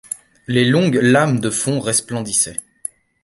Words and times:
Les 0.47 0.65
longues 0.65 0.97
lames 0.99 1.39
de 1.39 1.51
fond 1.51 1.79
resplendissaient. 1.79 2.57